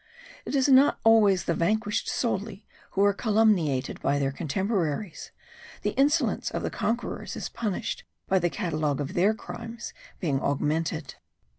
It 0.45 0.55
is 0.55 0.67
not 0.67 0.99
always 1.03 1.43
the 1.43 1.53
vanquished 1.53 2.09
solely, 2.09 2.65
who 2.93 3.03
are 3.05 3.13
calumniated 3.13 4.01
by 4.01 4.17
their 4.17 4.31
contemporaries; 4.31 5.29
the 5.83 5.91
insolence 5.91 6.49
of 6.49 6.63
the 6.63 6.71
conquerors 6.71 7.35
is 7.35 7.49
punished 7.49 8.03
by 8.27 8.39
the 8.39 8.49
catalogue 8.49 8.99
of 8.99 9.13
their 9.13 9.35
crimes 9.35 9.93
being 10.19 10.41
augmented. 10.41 11.13